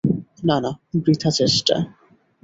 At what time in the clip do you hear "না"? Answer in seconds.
0.43-0.57, 0.59-0.71